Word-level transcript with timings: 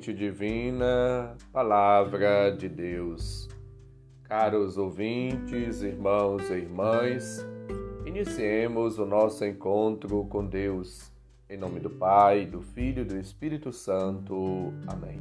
semente 0.00 0.14
divina, 0.14 1.36
Palavra 1.52 2.50
de 2.50 2.68
Deus. 2.68 3.48
Caros 4.24 4.78
ouvintes, 4.78 5.82
irmãos 5.82 6.48
e 6.48 6.54
irmãs, 6.54 7.46
iniciemos 8.06 8.98
o 8.98 9.04
nosso 9.04 9.44
encontro 9.44 10.24
com 10.24 10.44
Deus. 10.44 11.12
Em 11.48 11.58
nome 11.58 11.80
do 11.80 11.90
Pai, 11.90 12.46
do 12.46 12.62
Filho 12.62 13.02
e 13.02 13.04
do 13.04 13.18
Espírito 13.18 13.72
Santo. 13.72 14.72
Amém. 14.86 15.20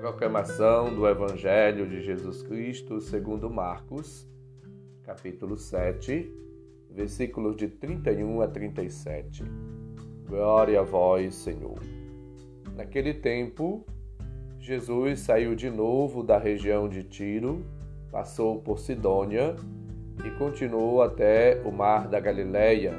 Proclamação 0.00 0.94
do 0.94 1.06
Evangelho 1.06 1.88
de 1.88 2.02
Jesus 2.02 2.42
Cristo 2.42 3.00
segundo 3.00 3.48
Marcos, 3.48 4.26
capítulo 5.04 5.56
7, 5.56 6.32
versículos 6.90 7.56
de 7.56 7.68
31 7.68 8.40
a 8.40 8.48
37. 8.48 9.44
Glória 10.26 10.80
a 10.80 10.82
vós, 10.82 11.34
Senhor. 11.34 11.97
Naquele 12.78 13.12
tempo, 13.12 13.84
Jesus 14.60 15.18
saiu 15.18 15.56
de 15.56 15.68
novo 15.68 16.22
da 16.22 16.38
região 16.38 16.88
de 16.88 17.02
Tiro, 17.02 17.66
passou 18.08 18.60
por 18.60 18.78
Sidônia 18.78 19.56
e 20.24 20.30
continuou 20.38 21.02
até 21.02 21.60
o 21.64 21.72
mar 21.72 22.06
da 22.06 22.20
Galileia, 22.20 22.94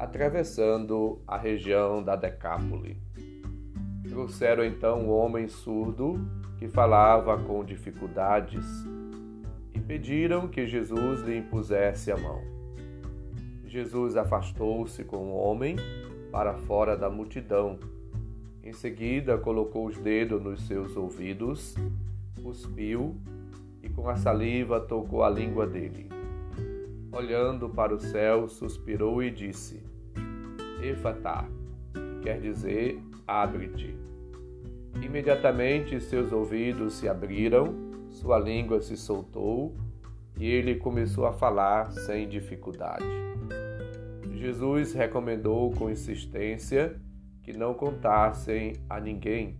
atravessando 0.00 1.22
a 1.28 1.38
região 1.38 2.02
da 2.02 2.16
Decápole. 2.16 3.00
Trouxeram 4.08 4.64
então 4.64 5.02
um 5.02 5.12
homem 5.12 5.46
surdo 5.46 6.18
que 6.58 6.66
falava 6.66 7.38
com 7.38 7.64
dificuldades 7.64 8.66
e 9.72 9.78
pediram 9.78 10.48
que 10.48 10.66
Jesus 10.66 11.20
lhe 11.22 11.38
impusesse 11.38 12.10
a 12.10 12.16
mão. 12.16 12.42
Jesus 13.64 14.16
afastou-se 14.16 15.04
com 15.04 15.18
o 15.18 15.36
homem 15.36 15.76
para 16.32 16.54
fora 16.54 16.96
da 16.96 17.08
multidão. 17.08 17.78
Em 18.64 18.72
seguida, 18.72 19.36
colocou 19.36 19.84
os 19.84 19.98
dedos 19.98 20.42
nos 20.42 20.66
seus 20.66 20.96
ouvidos, 20.96 21.74
cuspiu 22.42 23.14
e 23.82 23.90
com 23.90 24.08
a 24.08 24.16
saliva 24.16 24.80
tocou 24.80 25.22
a 25.22 25.28
língua 25.28 25.66
dele. 25.66 26.08
Olhando 27.12 27.68
para 27.68 27.94
o 27.94 27.98
céu, 28.00 28.48
suspirou 28.48 29.22
e 29.22 29.30
disse: 29.30 29.82
Efatá, 30.82 31.46
quer 32.22 32.40
dizer, 32.40 32.98
abre-te. 33.26 33.94
Imediatamente 35.02 36.00
seus 36.00 36.32
ouvidos 36.32 36.94
se 36.94 37.06
abriram, 37.06 37.74
sua 38.08 38.38
língua 38.38 38.80
se 38.80 38.96
soltou 38.96 39.74
e 40.38 40.46
ele 40.46 40.76
começou 40.76 41.26
a 41.26 41.34
falar 41.34 41.92
sem 41.92 42.26
dificuldade. 42.26 43.04
Jesus 44.32 44.94
recomendou 44.94 45.70
com 45.72 45.90
insistência 45.90 46.98
que 47.44 47.52
não 47.52 47.74
contassem 47.74 48.72
a 48.88 48.98
ninguém, 48.98 49.58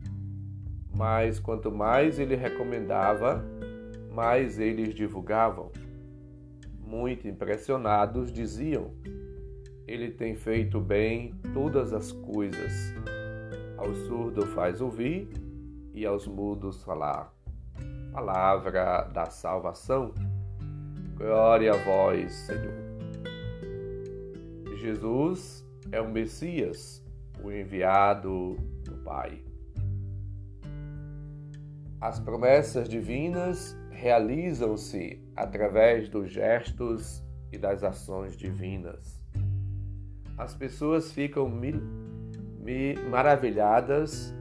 mas 0.96 1.38
quanto 1.38 1.70
mais 1.70 2.18
ele 2.18 2.34
recomendava, 2.34 3.44
mais 4.10 4.58
eles 4.58 4.94
divulgavam. 4.94 5.70
Muito 6.80 7.28
impressionados, 7.28 8.32
diziam: 8.32 8.90
Ele 9.86 10.10
tem 10.10 10.34
feito 10.34 10.80
bem 10.80 11.34
todas 11.52 11.92
as 11.92 12.10
coisas. 12.10 12.94
Ao 13.77 13.94
surdo 13.94 14.46
faz 14.46 14.80
ouvir 14.80 15.28
e 15.92 16.06
aos 16.06 16.27
mudos 16.27 16.82
falar. 16.82 17.34
Palavra 18.12 19.02
da 19.12 19.27
salvação. 19.27 20.14
Glória 21.16 21.72
a 21.72 21.77
vós, 21.77 22.32
Senhor. 22.32 22.94
Jesus 24.77 25.66
é 25.90 26.01
o 26.01 26.11
Messias, 26.11 27.03
o 27.44 27.52
enviado 27.52 28.56
do 28.84 28.96
Pai. 29.05 29.42
As 32.00 32.18
promessas 32.18 32.88
divinas 32.88 33.77
realizam-se 33.90 35.22
através 35.36 36.08
dos 36.08 36.30
gestos 36.30 37.22
e 37.52 37.58
das 37.58 37.84
ações 37.84 38.36
divinas. 38.36 39.22
As 40.36 40.54
pessoas 40.54 41.12
ficam 41.12 41.50
maravilhadas, 43.10 44.34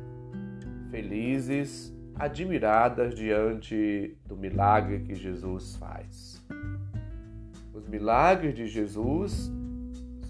felizes, 0.89 1.93
admiradas 2.15 3.13
diante 3.13 4.17
do 4.25 4.37
milagre 4.37 5.01
que 5.01 5.13
Jesus 5.13 5.75
faz. 5.75 6.43
Os 7.73 7.87
milagres 7.87 8.55
de 8.55 8.65
Jesus 8.67 9.51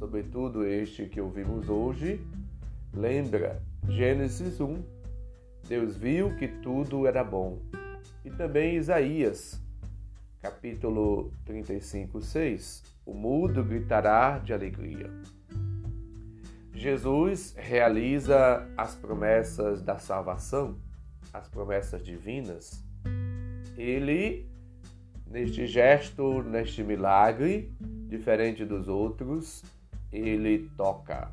sobretudo 0.03 0.65
este 0.65 1.05
que 1.05 1.21
ouvimos 1.21 1.69
hoje, 1.69 2.19
lembra 2.93 3.61
Gênesis 3.89 4.59
1. 4.61 4.83
Deus 5.67 5.95
viu 5.97 6.35
que 6.35 6.47
tudo 6.47 7.07
era 7.07 7.23
bom. 7.23 7.59
E 8.23 8.29
também 8.29 8.75
Isaías, 8.75 9.61
capítulo 10.41 11.31
35, 11.45 12.21
6. 12.21 12.83
O 13.05 13.13
mudo 13.13 13.63
gritará 13.63 14.39
de 14.39 14.53
alegria. 14.53 15.09
Jesus 16.73 17.53
realiza 17.57 18.67
as 18.75 18.95
promessas 18.95 19.81
da 19.81 19.97
salvação, 19.99 20.77
as 21.31 21.47
promessas 21.47 22.03
divinas. 22.03 22.83
Ele, 23.77 24.49
neste 25.27 25.67
gesto, 25.67 26.41
neste 26.43 26.83
milagre, 26.83 27.71
diferente 28.07 28.65
dos 28.65 28.87
outros, 28.87 29.63
ele 30.11 30.69
toca, 30.75 31.31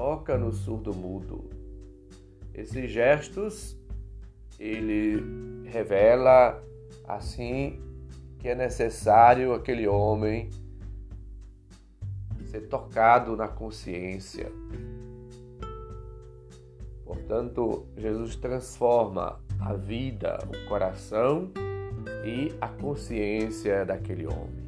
toca 0.00 0.38
no 0.38 0.50
surdo 0.50 0.94
mudo. 0.94 1.50
Esses 2.54 2.90
gestos 2.90 3.78
ele 4.58 5.62
revela 5.68 6.58
assim 7.06 7.78
que 8.38 8.48
é 8.48 8.54
necessário 8.54 9.52
aquele 9.52 9.86
homem 9.86 10.48
ser 12.46 12.62
tocado 12.62 13.36
na 13.36 13.46
consciência. 13.46 14.50
Portanto, 17.04 17.86
Jesus 17.94 18.36
transforma 18.36 19.38
a 19.60 19.74
vida, 19.74 20.38
o 20.48 20.66
coração 20.66 21.52
e 22.24 22.54
a 22.58 22.68
consciência 22.68 23.84
daquele 23.84 24.26
homem. 24.26 24.64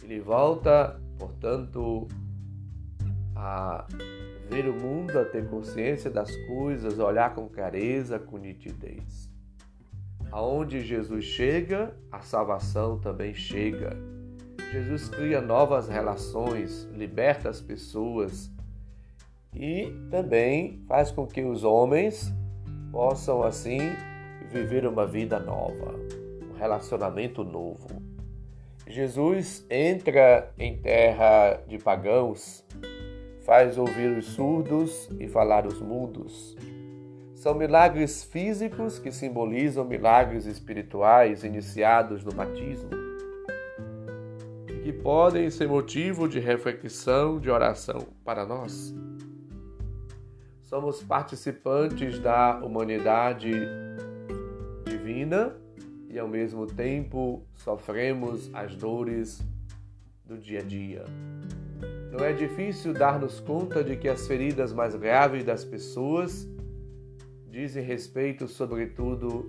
Ele 0.00 0.20
volta 0.20 1.00
portanto, 1.20 2.08
a 3.42 3.86
ver 4.50 4.68
o 4.68 4.74
mundo, 4.74 5.18
a 5.18 5.24
ter 5.24 5.48
consciência 5.48 6.10
das 6.10 6.34
coisas, 6.46 6.98
olhar 6.98 7.34
com 7.34 7.48
clareza, 7.48 8.18
com 8.18 8.36
nitidez. 8.36 9.30
Aonde 10.30 10.82
Jesus 10.82 11.24
chega, 11.24 11.96
a 12.12 12.20
salvação 12.20 12.98
também 13.00 13.32
chega. 13.32 13.96
Jesus 14.70 15.08
cria 15.08 15.40
novas 15.40 15.88
relações, 15.88 16.84
liberta 16.92 17.48
as 17.48 17.60
pessoas 17.60 18.52
e 19.54 19.90
também 20.10 20.84
faz 20.86 21.10
com 21.10 21.26
que 21.26 21.42
os 21.42 21.64
homens 21.64 22.32
possam 22.92 23.42
assim 23.42 23.78
viver 24.50 24.86
uma 24.86 25.06
vida 25.06 25.40
nova, 25.40 25.94
um 26.48 26.56
relacionamento 26.58 27.42
novo. 27.42 27.88
Jesus 28.86 29.64
entra 29.70 30.52
em 30.58 30.76
terra 30.76 31.62
de 31.66 31.78
pagãos, 31.78 32.64
faz 33.50 33.76
ouvir 33.76 34.16
os 34.16 34.26
surdos 34.26 35.10
e 35.18 35.26
falar 35.26 35.66
os 35.66 35.80
mudos. 35.80 36.56
São 37.34 37.52
milagres 37.52 38.22
físicos 38.22 38.96
que 39.00 39.10
simbolizam 39.10 39.84
milagres 39.84 40.46
espirituais 40.46 41.42
iniciados 41.42 42.22
no 42.22 42.30
batismo 42.30 42.90
e 44.68 44.82
que 44.84 44.92
podem 44.92 45.50
ser 45.50 45.66
motivo 45.66 46.28
de 46.28 46.38
reflexão, 46.38 47.40
de 47.40 47.50
oração 47.50 48.06
para 48.24 48.46
nós. 48.46 48.94
Somos 50.62 51.02
participantes 51.02 52.20
da 52.20 52.60
humanidade 52.62 53.50
divina 54.84 55.56
e 56.08 56.20
ao 56.20 56.28
mesmo 56.28 56.68
tempo 56.68 57.42
sofremos 57.56 58.48
as 58.54 58.76
dores 58.76 59.42
do 60.24 60.38
dia 60.38 60.60
a 60.60 60.62
dia. 60.62 61.04
Não 62.10 62.24
é 62.24 62.32
difícil 62.32 62.92
dar-nos 62.92 63.38
conta 63.38 63.84
de 63.84 63.96
que 63.96 64.08
as 64.08 64.26
feridas 64.26 64.72
mais 64.72 64.96
graves 64.96 65.44
das 65.44 65.64
pessoas 65.64 66.48
dizem 67.48 67.84
respeito, 67.84 68.48
sobretudo, 68.48 69.48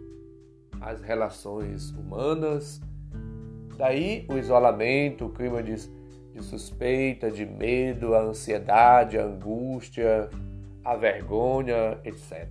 às 0.79 1.01
relações 1.01 1.89
humanas. 1.91 2.79
Daí 3.77 4.27
o 4.29 4.37
isolamento, 4.37 5.25
o 5.25 5.29
clima 5.29 5.63
de, 5.63 5.75
de 5.75 6.43
suspeita, 6.43 7.31
de 7.31 7.45
medo, 7.45 8.13
a 8.13 8.21
ansiedade, 8.21 9.17
a 9.17 9.25
angústia, 9.25 10.29
a 10.83 10.95
vergonha, 10.95 11.99
etc. 12.03 12.47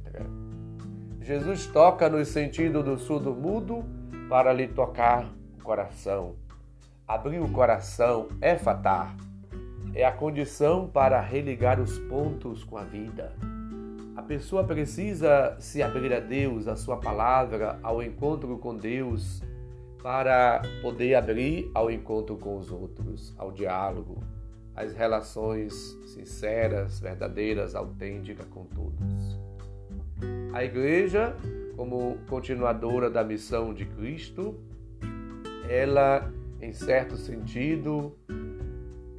Jesus 1.20 1.66
toca 1.66 2.08
no 2.08 2.24
sentido 2.24 2.82
do 2.82 2.98
surdo 2.98 3.32
mudo 3.32 3.84
para 4.28 4.52
lhe 4.52 4.66
tocar 4.66 5.32
o 5.58 5.62
coração. 5.62 6.34
Abrir 7.06 7.40
o 7.40 7.50
coração 7.50 8.28
é 8.40 8.56
fatar, 8.56 9.16
é 9.94 10.04
a 10.04 10.12
condição 10.12 10.88
para 10.88 11.20
religar 11.20 11.80
os 11.80 11.98
pontos 11.98 12.64
com 12.64 12.76
a 12.76 12.84
vida. 12.84 13.32
A 14.16 14.22
pessoa 14.22 14.64
precisa 14.64 15.56
se 15.58 15.82
abrir 15.82 16.12
a 16.12 16.20
Deus, 16.20 16.68
a 16.68 16.76
sua 16.76 16.96
palavra, 16.96 17.78
ao 17.82 18.02
encontro 18.02 18.58
com 18.58 18.76
Deus, 18.76 19.42
para 20.02 20.62
poder 20.82 21.14
abrir 21.14 21.70
ao 21.74 21.90
encontro 21.90 22.36
com 22.36 22.56
os 22.56 22.70
outros, 22.70 23.34
ao 23.38 23.50
diálogo, 23.50 24.22
às 24.74 24.92
relações 24.94 25.74
sinceras, 26.06 27.00
verdadeiras, 27.00 27.74
autênticas 27.74 28.46
com 28.46 28.64
todos. 28.64 29.38
A 30.52 30.64
igreja, 30.64 31.34
como 31.76 32.18
continuadora 32.28 33.10
da 33.10 33.24
missão 33.24 33.74
de 33.74 33.84
Cristo, 33.84 34.54
ela, 35.68 36.30
em 36.60 36.72
certo 36.72 37.16
sentido, 37.16 38.16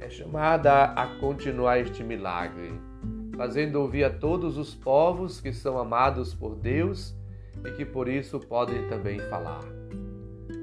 é 0.02 0.10
chamada 0.10 0.84
a 0.84 1.06
continuar 1.20 1.78
este 1.78 2.02
milagre, 2.02 2.72
fazendo 3.36 3.76
ouvir 3.76 4.02
a 4.02 4.10
todos 4.10 4.58
os 4.58 4.74
povos 4.74 5.40
que 5.40 5.52
são 5.52 5.78
amados 5.78 6.34
por 6.34 6.56
Deus 6.56 7.14
e 7.64 7.70
que 7.72 7.84
por 7.84 8.08
isso 8.08 8.40
podem 8.40 8.88
também 8.88 9.20
falar. 9.30 9.62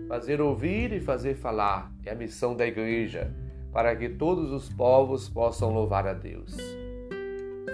Fazer 0.10 0.42
ouvir 0.42 0.92
e 0.92 1.00
fazer 1.00 1.36
falar 1.36 1.90
é 2.06 2.12
a 2.12 2.16
missão 2.16 2.54
da 2.54 2.68
igreja, 2.68 3.34
para 3.72 3.96
que 3.96 4.10
todos 4.10 4.52
os 4.52 4.68
povos 4.68 5.30
possam 5.30 5.72
louvar 5.72 6.06
a 6.06 6.14
Deus. 6.14 6.58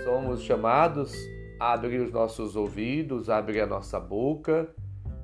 Somos 0.04 0.44
chamados 0.44 1.16
a 1.60 1.74
abrir 1.74 2.00
os 2.00 2.12
nossos 2.12 2.56
ouvidos, 2.56 3.28
a 3.28 3.38
abrir 3.38 3.62
a 3.62 3.66
nossa 3.66 4.00
boca, 4.00 4.70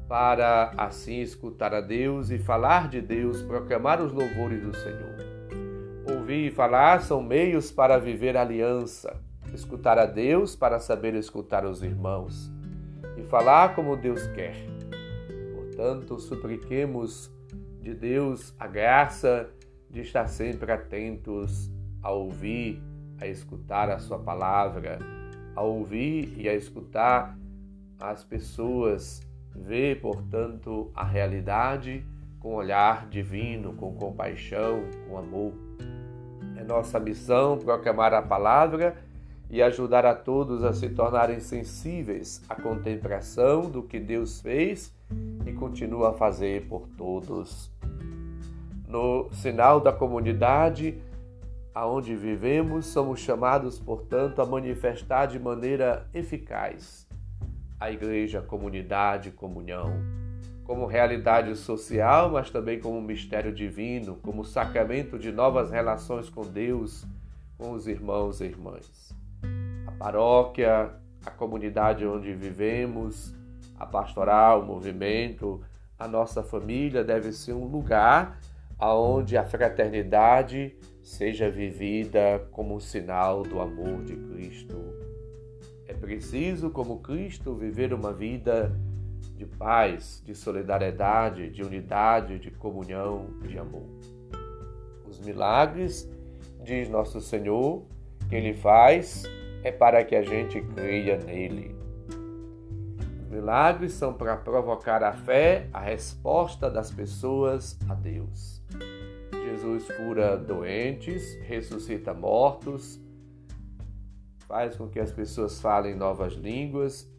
para 0.07 0.73
assim 0.75 1.21
escutar 1.21 1.73
a 1.73 1.81
Deus 1.81 2.31
e 2.31 2.39
falar 2.39 2.89
de 2.89 2.99
Deus, 2.99 3.43
proclamar 3.43 4.01
os 4.01 4.11
louvores 4.11 4.61
do 4.61 4.75
Senhor. 4.75 5.30
Ouvir 6.31 6.47
e 6.47 6.51
falar 6.51 7.01
são 7.01 7.21
meios 7.21 7.73
para 7.73 7.99
viver 7.99 8.37
aliança, 8.37 9.19
escutar 9.53 9.99
a 9.99 10.05
Deus 10.05 10.55
para 10.55 10.79
saber 10.79 11.13
escutar 11.13 11.65
os 11.65 11.83
irmãos 11.83 12.49
e 13.17 13.23
falar 13.23 13.75
como 13.75 13.97
Deus 13.97 14.25
quer. 14.27 14.55
Portanto, 15.53 16.17
supliquemos 16.21 17.29
de 17.81 17.93
Deus 17.93 18.55
a 18.57 18.65
graça 18.65 19.49
de 19.89 19.99
estar 19.99 20.29
sempre 20.29 20.71
atentos 20.71 21.69
a 22.01 22.11
ouvir, 22.11 22.81
a 23.19 23.27
escutar 23.27 23.89
a 23.89 23.99
Sua 23.99 24.17
palavra, 24.17 24.99
a 25.53 25.61
ouvir 25.61 26.33
e 26.37 26.47
a 26.47 26.55
escutar 26.55 27.37
as 27.99 28.23
pessoas, 28.23 29.21
ver, 29.53 29.99
portanto, 29.99 30.93
a 30.95 31.03
realidade 31.03 32.05
com 32.39 32.55
olhar 32.55 33.09
divino, 33.09 33.73
com 33.73 33.93
compaixão, 33.95 34.81
com 35.09 35.17
amor. 35.17 35.70
É 36.61 36.63
nossa 36.63 36.99
missão 36.99 37.57
proclamar 37.57 38.13
a 38.13 38.21
palavra 38.21 38.95
e 39.49 39.63
ajudar 39.63 40.05
a 40.05 40.13
todos 40.13 40.63
a 40.63 40.71
se 40.71 40.89
tornarem 40.89 41.39
sensíveis 41.39 42.39
à 42.47 42.53
contemplação 42.53 43.67
do 43.67 43.81
que 43.81 43.99
Deus 43.99 44.39
fez 44.39 44.93
e 45.43 45.51
continua 45.53 46.11
a 46.11 46.13
fazer 46.13 46.67
por 46.67 46.87
todos. 46.95 47.71
No 48.87 49.27
sinal 49.31 49.79
da 49.79 49.91
comunidade 49.91 51.01
aonde 51.73 52.15
vivemos, 52.15 52.85
somos 52.85 53.21
chamados, 53.21 53.79
portanto, 53.79 54.39
a 54.39 54.45
manifestar 54.45 55.25
de 55.25 55.39
maneira 55.39 56.07
eficaz 56.13 57.07
a 57.79 57.89
igreja, 57.89 58.39
comunidade, 58.39 59.31
comunhão, 59.31 59.95
como 60.71 60.85
realidade 60.85 61.53
social, 61.57 62.31
mas 62.31 62.50
também 62.50 62.79
como 62.79 63.01
mistério 63.01 63.53
divino, 63.53 64.15
como 64.23 64.45
sacramento 64.45 65.19
de 65.19 65.29
novas 65.29 65.69
relações 65.69 66.29
com 66.29 66.44
Deus, 66.44 67.06
com 67.57 67.73
os 67.73 67.88
irmãos 67.88 68.39
e 68.39 68.45
irmãs. 68.45 69.13
A 69.85 69.91
paróquia, 69.91 70.94
a 71.25 71.31
comunidade 71.31 72.07
onde 72.07 72.33
vivemos, 72.33 73.35
a 73.77 73.85
pastoral, 73.85 74.62
o 74.62 74.65
movimento, 74.65 75.62
a 76.00 76.07
nossa 76.07 76.41
família 76.41 77.03
deve 77.03 77.33
ser 77.33 77.51
um 77.51 77.65
lugar 77.65 78.39
aonde 78.79 79.35
a 79.35 79.44
fraternidade 79.44 80.74
seja 81.03 81.51
vivida 81.51 82.47
como 82.50 82.75
um 82.75 82.79
sinal 82.79 83.44
do 83.44 83.59
amor 83.59 84.06
de 84.06 84.15
Cristo. 84.15 84.77
É 85.85 85.94
preciso, 85.94 86.69
como 86.69 87.01
Cristo, 87.01 87.53
viver 87.56 87.94
uma 87.94 88.13
vida 88.13 88.71
de 89.41 89.47
paz, 89.47 90.21
de 90.23 90.35
solidariedade, 90.35 91.49
de 91.49 91.63
unidade, 91.63 92.38
de 92.38 92.51
comunhão, 92.51 93.25
de 93.41 93.57
amor. 93.57 93.89
Os 95.07 95.19
milagres, 95.19 96.07
diz 96.63 96.88
nosso 96.88 97.19
Senhor, 97.19 97.83
que 98.29 98.35
Ele 98.35 98.53
faz 98.53 99.23
é 99.63 99.71
para 99.71 100.03
que 100.03 100.15
a 100.15 100.21
gente 100.21 100.61
creia 100.61 101.17
nele. 101.17 101.75
Milagres 103.31 103.93
são 103.93 104.13
para 104.13 104.38
provocar 104.38 105.03
a 105.03 105.11
fé, 105.11 105.67
a 105.73 105.79
resposta 105.79 106.69
das 106.69 106.91
pessoas 106.91 107.79
a 107.89 107.95
Deus. 107.95 108.63
Jesus 109.31 109.88
cura 109.97 110.38
doentes, 110.38 111.35
ressuscita 111.41 112.13
mortos, 112.13 113.01
faz 114.47 114.75
com 114.75 114.88
que 114.88 114.99
as 114.99 115.11
pessoas 115.11 115.59
falem 115.59 115.95
novas 115.95 116.33
línguas 116.33 117.10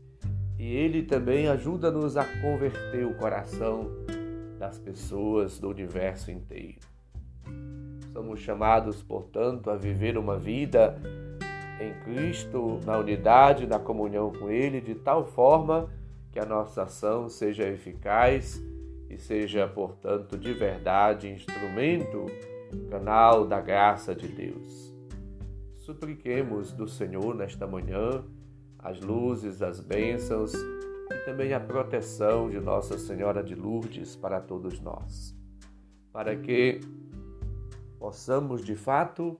e 0.62 0.76
ele 0.76 1.02
também 1.02 1.48
ajuda-nos 1.48 2.16
a 2.16 2.24
converter 2.40 3.04
o 3.04 3.14
coração 3.14 3.90
das 4.60 4.78
pessoas 4.78 5.58
do 5.58 5.68
universo 5.68 6.30
inteiro. 6.30 6.78
Somos 8.12 8.38
chamados, 8.38 9.02
portanto, 9.02 9.70
a 9.70 9.76
viver 9.76 10.16
uma 10.16 10.38
vida 10.38 11.02
em 11.80 11.92
Cristo, 12.04 12.78
na 12.86 12.96
unidade, 12.96 13.66
na 13.66 13.80
comunhão 13.80 14.30
com 14.30 14.48
Ele, 14.48 14.80
de 14.80 14.94
tal 14.94 15.24
forma 15.24 15.90
que 16.30 16.38
a 16.38 16.46
nossa 16.46 16.84
ação 16.84 17.28
seja 17.28 17.64
eficaz 17.64 18.62
e 19.10 19.18
seja, 19.18 19.66
portanto, 19.66 20.38
de 20.38 20.52
verdade 20.52 21.28
instrumento, 21.28 22.26
canal 22.88 23.48
da 23.48 23.60
graça 23.60 24.14
de 24.14 24.28
Deus. 24.28 24.94
Supliquemos 25.76 26.70
do 26.70 26.86
Senhor 26.86 27.34
nesta 27.34 27.66
manhã 27.66 28.24
as 28.82 29.00
luzes, 29.00 29.62
as 29.62 29.78
bênçãos 29.78 30.52
e 30.54 31.24
também 31.24 31.54
a 31.54 31.60
proteção 31.60 32.50
de 32.50 32.58
Nossa 32.58 32.98
Senhora 32.98 33.42
de 33.42 33.54
Lourdes 33.54 34.16
para 34.16 34.40
todos 34.40 34.80
nós, 34.80 35.34
para 36.12 36.34
que 36.34 36.80
possamos 37.98 38.64
de 38.64 38.74
fato 38.74 39.38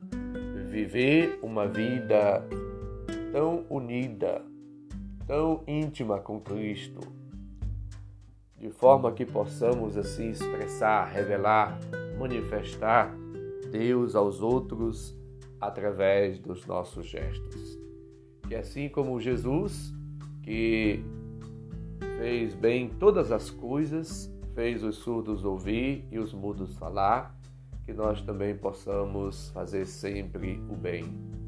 viver 0.71 1.41
uma 1.43 1.67
vida 1.67 2.47
tão 3.33 3.65
unida, 3.69 4.43
tão 5.27 5.65
íntima 5.67 6.21
com 6.21 6.41
Cristo, 6.41 7.01
de 8.57 8.71
forma 8.71 9.11
que 9.11 9.27
possamos 9.27 9.97
assim 9.97 10.31
expressar, 10.31 11.07
revelar, 11.07 11.79
manifestar 12.17 13.13
Deus 13.73 14.15
aos 14.15 14.41
outros 14.41 15.19
através 15.61 16.39
dos 16.39 16.65
nossos 16.65 17.07
gestos. 17.07 17.83
Que 18.53 18.57
assim 18.57 18.87
como 18.87 19.19
Jesus, 19.19 19.95
que 20.43 21.03
fez 22.19 22.55
bem 22.55 22.87
todas 22.87 23.33
as 23.33 23.49
coisas, 23.49 24.31
fez 24.55 24.85
os 24.85 24.97
surdos 24.97 25.43
ouvir 25.43 26.07
e 26.11 26.19
os 26.19 26.35
mudos 26.35 26.77
falar, 26.77 27.35
que 27.87 27.95
nós 27.95 28.21
também 28.21 28.55
possamos 28.55 29.49
fazer 29.55 29.87
sempre 29.87 30.63
o 30.69 30.77
bem, 30.77 31.05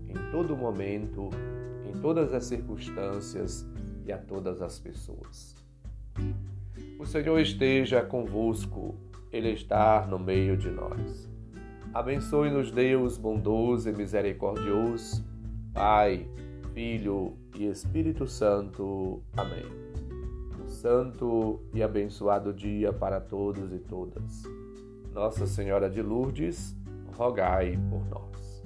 em 0.08 0.14
todo 0.32 0.56
momento, 0.56 1.28
em 1.86 1.92
todas 2.00 2.32
as 2.32 2.46
circunstâncias 2.46 3.68
e 4.06 4.10
a 4.10 4.16
todas 4.16 4.62
as 4.62 4.78
pessoas. 4.78 5.54
O 6.98 7.04
Senhor 7.04 7.38
esteja 7.38 8.00
convosco, 8.00 8.94
Ele 9.30 9.50
está 9.50 10.06
no 10.06 10.18
meio 10.18 10.56
de 10.56 10.70
nós. 10.70 11.28
Abençoe-nos, 11.92 12.70
Deus 12.70 13.18
bondoso 13.18 13.90
e 13.90 13.92
misericordioso, 13.92 15.22
Pai, 15.74 16.26
Filho 16.74 17.38
e 17.54 17.66
Espírito 17.66 18.26
Santo. 18.26 19.22
Amém. 19.36 19.64
Um 20.60 20.68
santo 20.68 21.60
e 21.72 21.80
abençoado 21.84 22.52
dia 22.52 22.92
para 22.92 23.20
todos 23.20 23.72
e 23.72 23.78
todas. 23.78 24.42
Nossa 25.12 25.46
Senhora 25.46 25.88
de 25.88 26.02
Lourdes, 26.02 26.76
rogai 27.16 27.78
por 27.88 28.04
nós. 28.08 28.64